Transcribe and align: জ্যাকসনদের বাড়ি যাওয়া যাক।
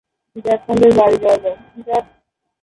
জ্যাকসনদের 0.45 0.91
বাড়ি 0.97 1.17
যাওয়া 1.23 1.37
যাক। 1.43 2.05